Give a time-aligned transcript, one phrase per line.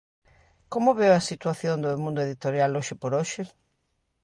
[0.73, 3.41] Como ve a situación do mundo editorial hoxe por hoxe?